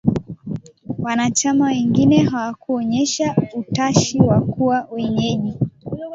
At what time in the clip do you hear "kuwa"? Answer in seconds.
4.41-4.87